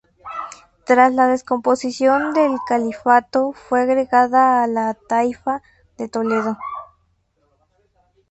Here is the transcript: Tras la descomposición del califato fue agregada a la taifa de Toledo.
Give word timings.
Tras 0.83 1.13
la 1.13 1.27
descomposición 1.27 2.33
del 2.33 2.57
califato 2.67 3.53
fue 3.53 3.83
agregada 3.83 4.63
a 4.63 4.65
la 4.65 4.95
taifa 4.95 5.61
de 5.95 6.09
Toledo. 6.09 6.57